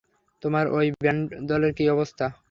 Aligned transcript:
তোমার 0.43 0.65
ঔই 0.71 0.87
ব্যান্ড 1.01 1.21
দলের 1.49 1.71
কী 1.77 1.85
অবস্থা? 1.89 2.25